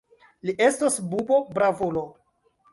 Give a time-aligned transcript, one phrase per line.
[0.49, 2.05] Li estos bubo-bravulo!